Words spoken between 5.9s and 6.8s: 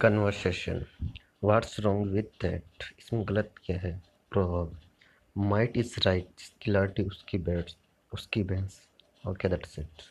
right जिसकी